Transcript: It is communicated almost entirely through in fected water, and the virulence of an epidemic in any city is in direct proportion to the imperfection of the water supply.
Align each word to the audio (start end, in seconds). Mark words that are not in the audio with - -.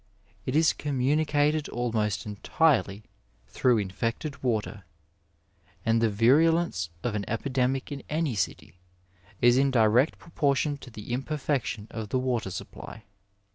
It 0.47 0.55
is 0.55 0.73
communicated 0.73 1.69
almost 1.69 2.25
entirely 2.25 3.03
through 3.47 3.77
in 3.77 3.89
fected 3.91 4.41
water, 4.41 4.83
and 5.85 6.01
the 6.01 6.09
virulence 6.09 6.89
of 7.03 7.13
an 7.13 7.23
epidemic 7.29 7.91
in 7.91 8.01
any 8.09 8.33
city 8.33 8.79
is 9.41 9.59
in 9.59 9.69
direct 9.69 10.17
proportion 10.17 10.79
to 10.79 10.89
the 10.89 11.13
imperfection 11.13 11.87
of 11.91 12.09
the 12.09 12.17
water 12.17 12.49
supply. 12.49 13.03